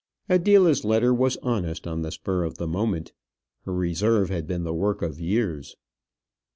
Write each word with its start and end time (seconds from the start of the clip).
Adela's 0.27 0.83
letter 0.83 1.13
was 1.13 1.37
honest 1.43 1.85
on 1.85 2.01
the 2.01 2.09
spur 2.11 2.41
of 2.43 2.57
the 2.57 2.65
moment. 2.65 3.13
Her 3.65 3.73
reserve 3.75 4.29
had 4.31 4.47
been 4.47 4.63
the 4.63 4.73
work 4.73 5.03
of 5.03 5.19
years. 5.19 5.75